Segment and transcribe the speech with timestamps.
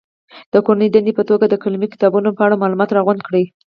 [0.53, 3.43] د کورنۍ دندې په توګه د قلمي کتابونو په اړه معلومات راغونډ کړي.